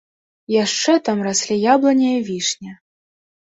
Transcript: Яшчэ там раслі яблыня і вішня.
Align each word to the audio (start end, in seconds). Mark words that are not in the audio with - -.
Яшчэ 0.53 0.95
там 1.09 1.21
раслі 1.27 1.59
яблыня 1.75 2.09
і 2.17 2.25
вішня. 2.33 2.71